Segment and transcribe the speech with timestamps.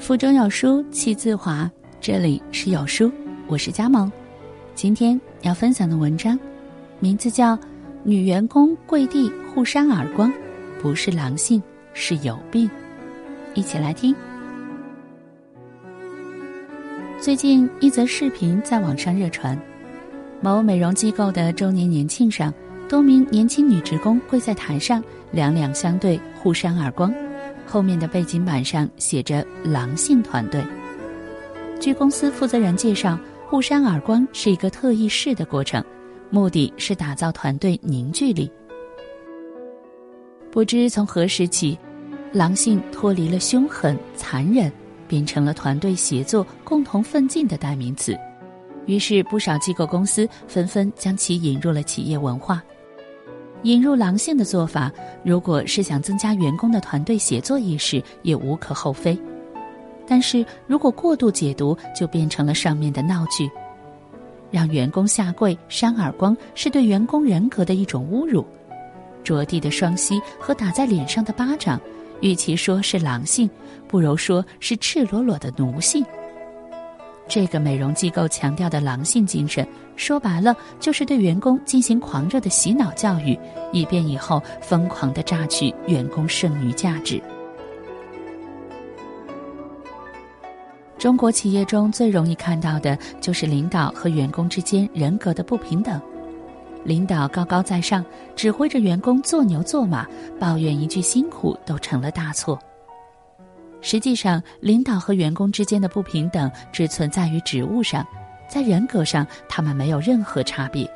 [0.00, 3.12] 腹中有书气自华，这里是有书，
[3.46, 4.10] 我是佳萌。
[4.74, 6.40] 今天要分享的文章，
[7.00, 7.54] 名字叫
[8.02, 10.32] 《女员工跪地互扇耳光，
[10.80, 11.62] 不是狼性，
[11.92, 12.66] 是有病》。
[13.52, 14.16] 一起来听。
[17.20, 19.56] 最近一则视频在网上热传，
[20.40, 22.52] 某美容机构的周年年庆上，
[22.88, 27.14] 多名年轻女职工跪在台上，两两相对，互扇耳光。
[27.70, 30.60] 后面的背景板上写着“狼性团队”。
[31.78, 33.16] 据公司负责人介绍，
[33.48, 35.82] 互扇耳光是一个特意式的过程，
[36.30, 38.50] 目的是打造团队凝聚力。
[40.50, 41.78] 不知从何时起，
[42.32, 44.70] 狼性脱离了凶狠残忍，
[45.06, 48.18] 变成了团队协作、共同奋进的代名词。
[48.86, 52.60] 于是，不少机构公司纷纷将其引入了企业文化。
[53.64, 54.90] 引入狼性的做法，
[55.22, 59.18] 如果是想增加员工的团队协作意识，也无可厚非。
[60.06, 63.50] 但是如果过度解读，就变成了上面的闹剧。
[64.50, 68.44] 让员工下跪扇耳光，是对员工人格的一种侮辱。
[69.22, 71.80] 着地的双膝和打在脸上的巴掌，
[72.20, 73.48] 与其说是狼性，
[73.86, 76.04] 不如说是赤裸裸的奴性。
[77.30, 79.64] 这个美容机构强调的狼性精神，
[79.94, 83.38] 说白了就是对员工进行狂热的洗脑教育，
[83.72, 87.22] 以便以后疯狂的榨取员工剩余价值。
[90.98, 96.02] 中国企业中最容易看到的就是领导和员工之间人格的不平等，
[96.82, 100.04] 领导高高在上，指挥着员工做牛做马，
[100.40, 102.58] 抱怨一句辛苦都成了大错。
[103.82, 108.06] 实际上，领导和员工之间的不平等只存在于职务上，
[108.48, 110.88] 在人格上，他们没有任何差别。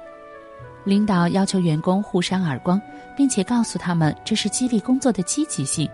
[0.85, 2.81] 领导要求员工互扇耳光，
[3.17, 5.89] 并且告诉他们这是激励工作的积极性，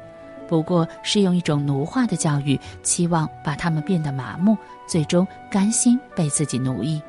[0.48, 4.56] 不过是用一种奴化的教育，期望把他们变得麻木，
[4.88, 7.00] 最终甘心被自己奴役。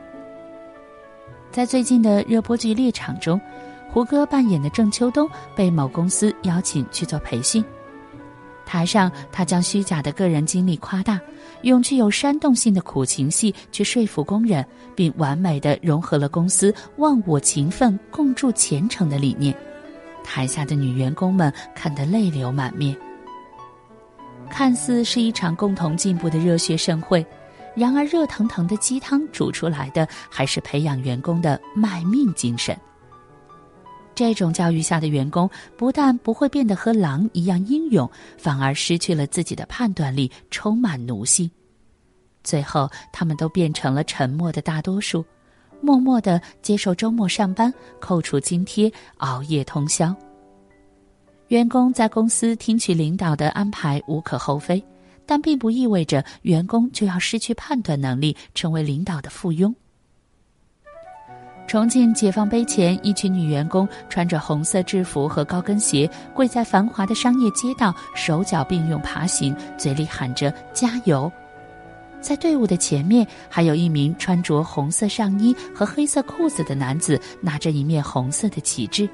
[1.50, 3.42] 在最近的热播剧《猎场》中，
[3.90, 7.66] 胡歌扮演的郑秋冬被某公司邀请去做培训。
[8.66, 11.20] 台上，他将虚假的个人经历夸大，
[11.64, 19.56] 用具有煽动性的苦情戏去说服工人，并完美的融合了公司忘我勤奋、共筑前程的理念。
[20.24, 22.96] 台下的女员工们看得泪流满面。
[24.50, 27.26] 看似是一场共同进步的热血盛会，
[27.76, 32.78] 然而热腾腾的鸡汤煮出来的，还是培养员工的卖命精神。
[34.14, 41.50] 这种教育下的员工，不但不会变得和狼一样英勇，反而失去了自己的判断力，充满奴性。
[42.44, 45.24] 最后，他们都变成了沉默的大多数，
[45.80, 50.16] 默默的接受周末上班、扣除津贴、熬夜通宵。
[51.48, 54.84] 员工在公司听取领导的安排无可厚非，
[55.26, 59.74] 但并不意味着员工就要失去判断能力，成为领导的附庸。
[61.72, 71.32] 重庆解放碑前，一群女员工穿着红色制服和高跟鞋，跪在繁华的商业街道，手脚并用爬行，嘴里喊着“加油”。
[72.20, 79.08] 在队伍的前面，还有一名穿着红色上衣和黑色裤子的男子，拿着一面红色的旗帜。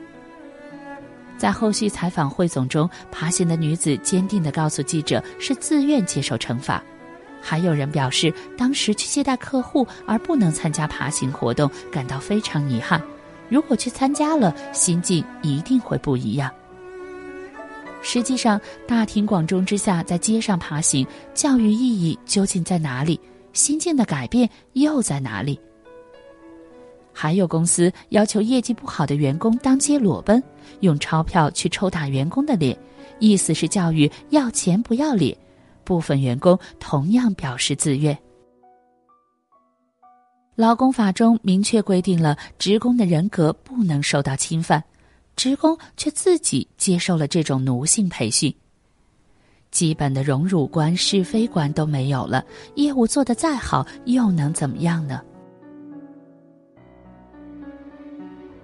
[1.37, 6.81] 在后续采访汇总中，爬行的女子坚定地告诉记者：“是自愿接受惩罚。”
[7.49, 13.01] 还有人表示，当时去接待客户而不能参加爬行活动，感到非常遗憾。
[13.47, 16.51] 如果去参加了，心境一定会不一样。
[18.01, 23.17] 实际上，大庭广众之下在街上爬行，教育意义究竟在哪里？
[23.53, 25.57] 心境的改变又在哪里？
[27.13, 30.43] 还有公司要求业绩不好的员工当街裸奔，
[30.81, 32.77] 用钞票去抽打员工的脸，
[33.19, 35.33] 意思是教育要钱不要脸。
[35.87, 38.17] 部分员工同样表示自愿。
[40.53, 44.83] 劳工法中明确规定了职工的人格不能受到侵犯，
[45.37, 48.53] 职工却自己接受了这种奴性培训。
[49.71, 52.43] 基本的荣辱观、是非观都没有了，
[52.75, 55.21] 业务做得再好又能怎么样呢？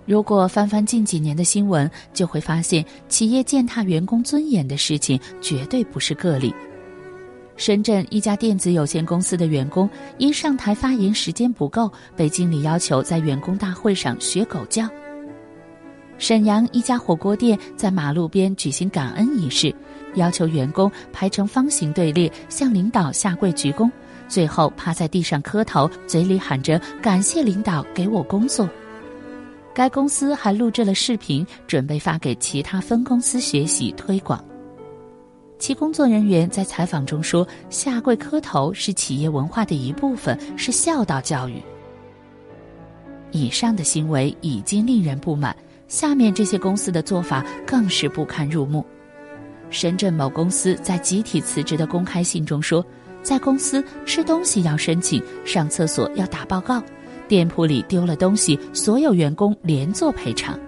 [0.06, 6.54] 如果翻翻近几年的新闻，就会发现企业践踏员工尊严的事情绝对不是个例。
[7.56, 14.90] 深圳一家电子有限公司的员工因上台发言时间不够，被经理要求在员工大会上学狗叫。
[16.18, 19.74] 沈阳一家火锅店在马路边举行感恩仪式，
[20.16, 23.90] 要求员工排成方形队列向领导下跪鞠躬，
[24.28, 28.70] 最后趴在地上磕头，嘴里喊着“感谢领导给我工作”。
[29.76, 34.44] 该公司还录制了视频，准备发给其他分公司学习推广。
[35.60, 41.62] 其工作人员在采访中说：“下跪磕头是企业文化的一部分，是孝道教育。”
[43.32, 45.56] 以上的行为已经令人不满，
[45.88, 48.86] 下面这些公司的做法更是不堪入目。
[49.70, 52.86] 深圳某公司在集体辞职的公开信中说，
[53.24, 56.84] 在公司吃东西要申请，上厕所要打报告，
[57.28, 60.60] 店铺里丢了东西，所有员工连做赔偿。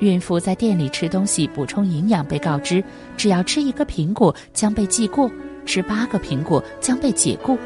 [0.00, 2.82] 孕妇在店里吃东西补充营养，被告知
[3.16, 5.30] 只要吃一个苹果将被记过，
[5.66, 7.58] 吃八个苹果将被解雇。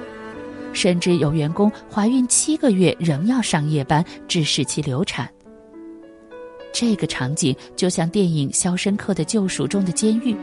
[0.73, 5.29] 甚至有员工怀孕七个月仍要上夜班，致使其流产。
[6.73, 10.35] 这个场景就像电影《肖申克的救赎》中的监狱，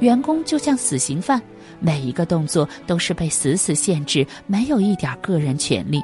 [0.00, 1.40] 员工就像死刑犯，
[1.78, 5.98] 每一个动作都是被死死限制，没有一点个人权利。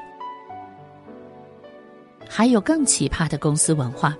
[2.27, 4.17] 还有更奇葩的公司文化，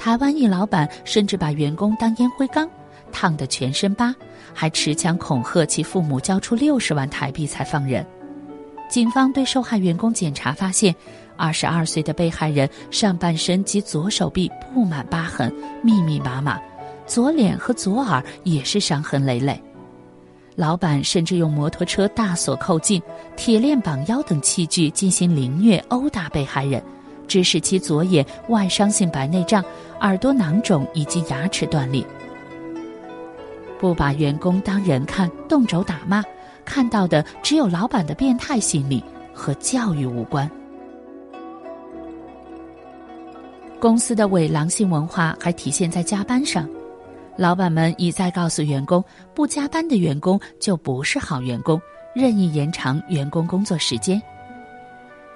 [0.00, 2.66] 台湾一老板甚至把员工当烟灰缸，
[3.12, 4.14] 烫得全身疤，
[4.54, 8.04] 还持枪恐吓其父母交出六十万台币才放人。
[8.88, 10.94] 警方对受害员工检查发现，
[11.36, 16.58] 二十二岁的被害人上半身及左手臂布满疤痕，密密麻麻，
[17.06, 19.62] 左脸和左耳也是伤痕累累。
[20.56, 23.02] 老板甚至用摩托车大锁扣进、
[23.36, 26.82] 铁链绑腰等器具进行凌虐、殴打被害人，
[27.30, 29.64] 致使其左眼外伤性白内障、
[30.00, 32.04] 耳朵囊肿以及牙齿断裂。
[33.78, 36.22] 不把员工当人看，动手打骂。
[36.62, 40.48] 看到的只有老板的变态心理，和教育无关。
[43.80, 46.68] 公司的伪狼性文化还体现在加班上，
[47.36, 49.02] 老板们一再告诉员工，
[49.34, 51.80] 不加班的员工就不是好员工，
[52.14, 54.20] 任意延长员工工作时间。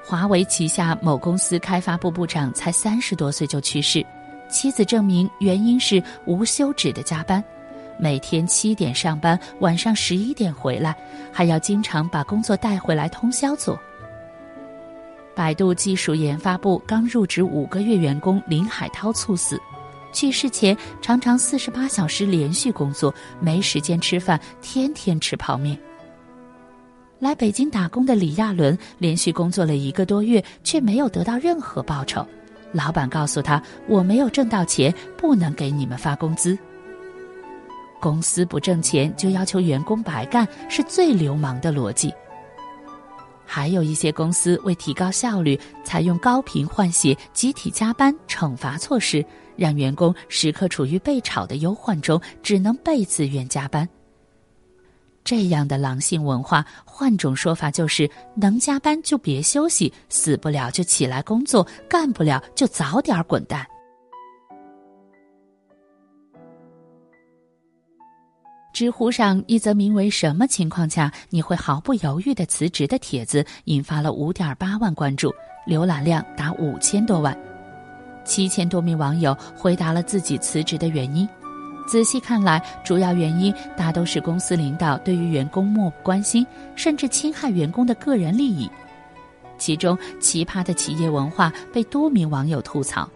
[0.06, 4.04] 华为旗下某公司开发部部长才三十多岁就去世，
[4.50, 7.42] 妻子证明原因是无休止的加班。
[7.98, 10.94] 每天七点上班，晚上十一点回来，
[11.32, 13.80] 还要经常把工作带回来通宵做。
[15.34, 19.58] 百度技术研发部刚入职五个月员工林海涛猝死，
[20.12, 25.78] 去世前常常四十八小时连续工作，没时间吃饭，天天吃泡面。
[27.18, 32.26] 来北京打工的李亚伦连续工作了一个多月，却没有得到任何报酬。
[32.72, 36.58] 老板告诉他：“我没有挣到钱，不能给你们发工资。”
[38.02, 42.12] 公司不挣钱就要求员工白干，是最流氓的逻辑。
[43.46, 49.24] 还有一些公司为提高效率，采用高频换血、集体加班惩罚措施，
[49.56, 53.88] 让员工时刻处于被炒的忧患中，只能被自愿加班。
[55.24, 63.66] 这样的狼性文化，换种说法就是能加班就别休息，死不了就起来工作，干不了就早点滚蛋。
[68.74, 75.32] 知乎上一则名为“什么情况下你会毫不犹豫的辞职”的帖子，引发了五点八万关注，
[75.64, 77.38] 浏览量达五千多万。
[78.24, 81.28] 七千多名网友回答了自己辞职的原因。
[81.86, 88.70] 仔细看来，主要原因大都是公司领导对于员工漠不关心，甚至侵害员工的个人利益。
[89.58, 93.08] 其中，奇葩的企业文化被多名网友吐槽。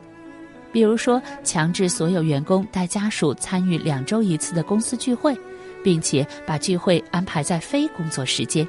[0.71, 5.37] 比如说，强制所有员工带家属参与两周一次的公司聚会，
[5.83, 8.67] 并且把聚会安排在非工作时间；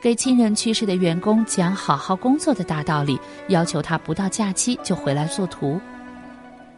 [0.00, 3.18] 给亲人去世的员工讲好好工作的大道理，
[3.48, 5.80] 要求他不到假期就回来做图；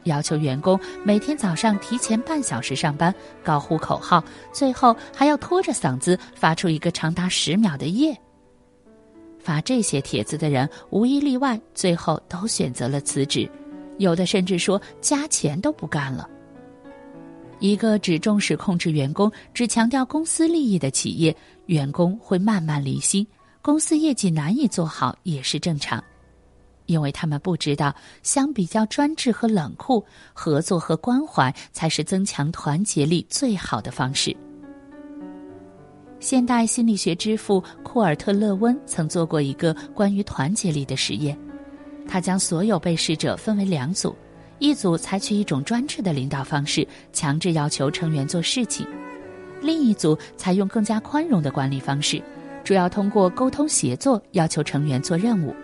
[0.05, 8.17] 要求员工每天早上提前半小时上班，高呼口号，最后还要拖着嗓子发出一个长达十秒的耶。
[9.39, 13.49] 发这些帖子的人无一例外，最后都选择了辞职。
[13.99, 16.29] 有的甚至说加钱都不干了。
[17.61, 21.35] 一个只重视控制员工、只强调公司利益的企业，
[21.67, 23.27] 员工会慢慢离心，
[23.63, 26.03] 公司业绩难以做好也是正常，
[26.87, 34.37] 因为他们不知道，相比较专制和冷酷，合作和关怀才是增强团结力最好的方式。
[36.21, 41.39] 现代心理学之父库尔特·勒温曾做过一个关于团结力的实验。
[42.07, 44.15] 他将所有被试者分为两组，
[44.59, 48.87] 一组采取一种专制的领导方式，强制要求成员做事情；
[49.61, 52.23] 另一组采用更加宽容的管理方式，
[52.63, 55.55] 主要通过沟通协作要求成员做任务。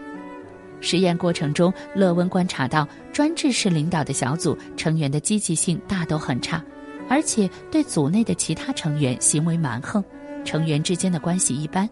[0.80, 6.62] 实验过程中，勒温观察到，专制式领导的小组成员的积极性大都很差，
[7.08, 10.02] 而且对组内的其他成员行为蛮横，
[10.44, 11.88] 成员之间的关系一般。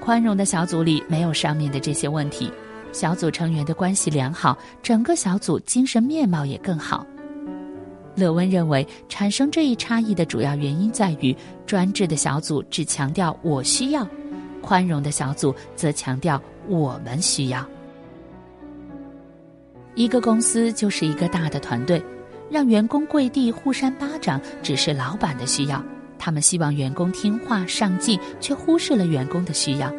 [0.00, 2.50] 宽容的小组里没有上面的这些问题。
[2.92, 7.04] 小组成员的关系良好，整个小组精神面貌也更好。
[8.14, 14.08] 勒温认为，产生这一差异的主要原因在于，专制的小组只强调“我需要”，
[14.62, 17.66] 宽容的小组则强调“我们需要”。
[19.94, 22.02] 一个公司就是一个大的团队，
[22.50, 25.82] 让员工跪地互扇巴掌只是老板的需要，
[26.18, 29.90] 他们希望员工听话上进，却忽视了员工的需要。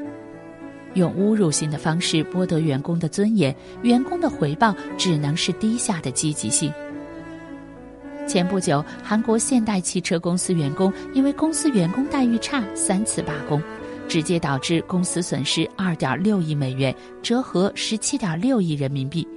[0.94, 6.72] 用侮辱性的方式剥夺员工的尊严，员工的回报只能是低下的积极性。
[8.28, 13.62] 前不久，韩国现代汽车公司员工因为公司员工待遇差，三次罢工，
[14.08, 19.28] 直接导致公司损失二点六亿美元，折合十七点六亿人民币。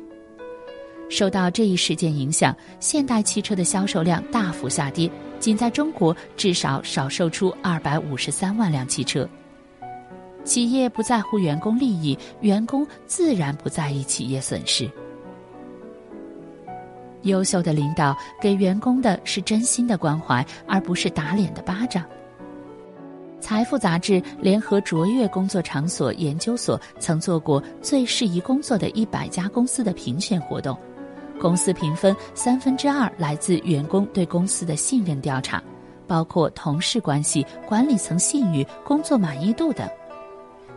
[1.09, 5.11] 受到这一事件影响，现代汽车的销售量大幅下跌，
[5.41, 9.29] 仅在中国至少少售出二百五十三万辆汽车。
[10.45, 14.89] 企业不在乎员工利益，员工自然不在意企业损失。
[17.23, 22.05] 优秀的领导给员工的是真心的关怀，而不是打脸的巴掌。
[23.41, 30.79] 财富杂志联合卓越工作场所研究所曾做过最适宜工作的一百家公司的评选活动，
[31.41, 35.63] 公司评分三分之二来自员工对公司的信任调查，
[36.07, 39.89] 包括同事关系、管理层信誉、工作满意度等。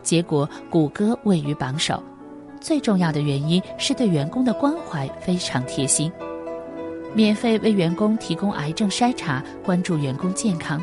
[0.02, 2.02] 结果，谷歌位于榜首，
[2.60, 6.10] 最重要的原因是对员工的关怀非常贴心。
[7.14, 10.82] 免费为员工提供癌症筛查，关注员工健康，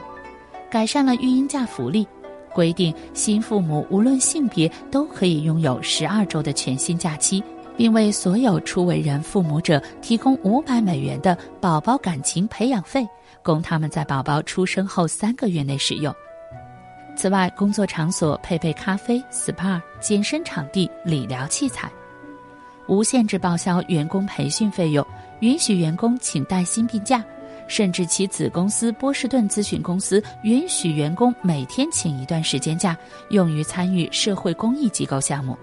[0.72, 2.08] 改善了育婴假福利，
[2.54, 7.44] 规定新父母无论性别都可以拥有十二周的全薪假期，
[7.76, 13.06] 并为所有初为人父母者提供五百美元的宝宝感情培养费，
[13.44, 16.16] 供他们在宝宝出生后三个月内使用。
[17.18, 21.92] 此外，工作场所配备咖啡、SPA、健身场地、理疗器材，
[22.88, 25.06] 无限制报销员工培训费用。
[25.42, 27.22] 允许员工请带薪病假，
[27.72, 32.98] 甚至其子公司波士顿咨询公司允许员工每天请一段时间假，
[33.30, 35.58] 用于参与社会公益机构项目。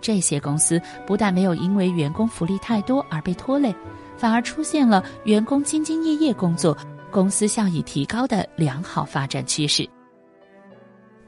[0.00, 3.74] 这些公司不但没有因为员工福利太多而被拖累，
[4.16, 6.74] 反而出现了员工兢兢业业工作、
[7.10, 9.86] 公司效益提高的良好发展趋势。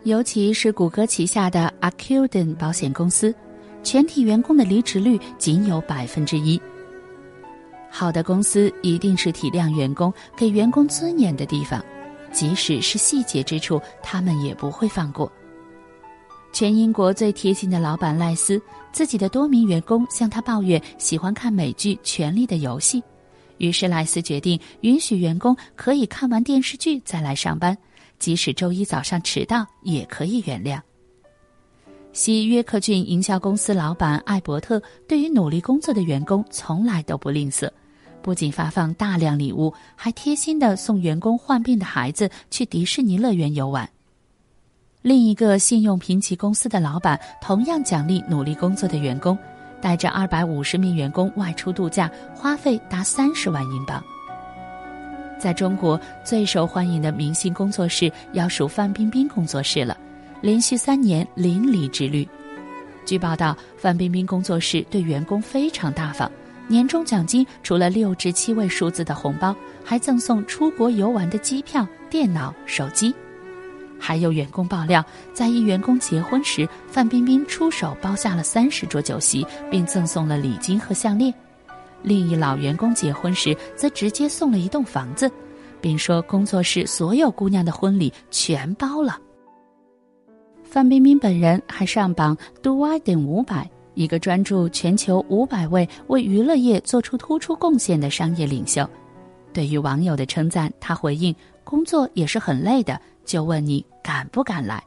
[0.04, 3.34] 尤其是谷歌旗下的 Acuden 保险公司，
[3.82, 6.58] 全体员工的离职率仅有百分之一。
[7.98, 11.82] 好的公司一定是体谅员工、给员工尊严的地方，
[12.30, 15.32] 即使是细节之处，他们也不会放过。
[16.52, 18.60] 全英国最贴心的老板赖斯，
[18.92, 23.00] 自己的多名员工向他抱怨喜欢看美剧《权力的游戏》，
[23.56, 27.74] 于是赖斯决定允许员工可以看完电视剧再来上班，
[28.18, 30.78] 即使周一早上迟到也可以原谅。
[32.12, 37.70] 西约克郡营销公司老板艾伯特对于努力工作的员工从来都不吝啬。
[38.26, 43.88] 不仅发放大量礼物，还贴心的送员工患病的孩子去迪士尼乐园游玩。
[45.00, 49.38] 另一个信用评级公司的老板同样奖励努力工作的员工，
[49.80, 54.02] 带着二百五十名员工外出度假，花费达三十万英镑。
[55.38, 59.96] 在中国最受欢迎的明星工作室要数范冰冰工作室了，
[60.40, 62.28] 连续三年零离职率。
[63.04, 66.28] 据报道，范冰冰工作室对员工非常大方。
[66.68, 69.54] 年终奖金除了六至七位数字的红包，
[69.84, 73.14] 还赠送出国游玩的机票、电脑、手机。
[73.98, 81.32] 还有员工爆料，在一员工结婚时，范冰冰出手包下了三十桌酒席，并赠送了礼金和项链；
[82.02, 85.30] 另一老员工结婚时，则直接送了一栋房子，
[85.80, 89.18] 并说工作室所有姑娘的婚礼全包了。
[90.62, 93.70] 范冰冰本人还上榜 Do I 等五百。
[93.96, 98.88] 一个专注全球五百位为娱乐业做出突出贡献的商业领袖，
[99.52, 101.34] 对于网友的称赞，他回应
[101.64, 104.84] ：“工作也是很累的，就问你敢不敢来。”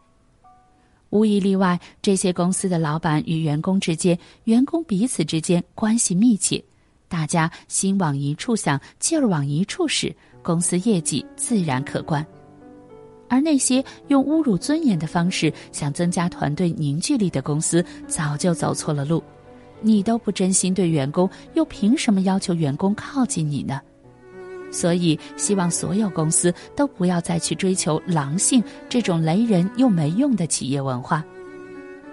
[1.10, 6.64] 无一例外，这些公司的老板与员工之间、员工彼此之间关系密切，
[7.08, 12.24] 大家心往一处想，劲儿往一处使，公司业绩自然可观。
[13.30, 19.24] 而那些用侮辱尊严的方式想增加团队凝聚力的公司，早就走错了路。
[19.82, 23.80] 你都不真心对员工，又凭什么要求员工靠近你呢？
[24.72, 31.24] 所以，希望所有公司都不要再去追求狼性这种雷人又没用的企业文化。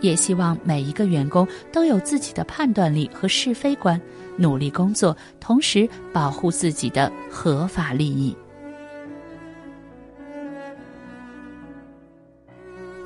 [0.00, 4.00] 也希望每一个员工都有自己的判断力和是非观，
[4.37, 8.37] 努力工作，同时保护自己的合法利益。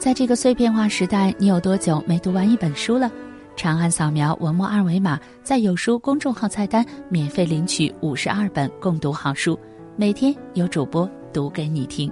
[0.01, 3.13] 在这个碎片化时代，你有多久没读完一本书了？
[3.55, 9.61] 长按扫描文末二维码，在有书公众号菜单免费领取五十二本共读好书，
[9.97, 12.11] 每天有主播读给你听。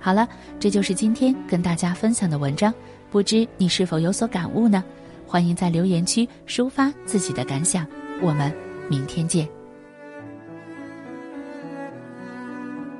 [0.00, 0.28] 好了，
[0.58, 2.74] 这就是今天跟大家分享的文章，
[3.12, 4.82] 不知你是否有所感悟呢？
[5.24, 7.86] 欢迎在留言区抒发自己的感想，
[8.20, 8.52] 我们
[8.90, 9.57] 明天见。